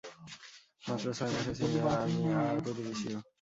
মাত্র 0.83 1.05
ছয় 1.17 1.31
মাসের 1.33 1.55
সিনিয়র 1.59 1.85
আমি 2.03 2.19
আর 2.39 2.55
প্রতিবেশীও। 2.63 3.19